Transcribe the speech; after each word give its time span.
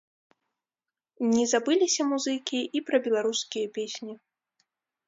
Не 1.35 1.45
забыліся 1.53 2.01
музыкі 2.15 2.59
і 2.81 2.85
пра 2.89 2.97
беларускія 3.07 3.67
песні. 3.79 4.13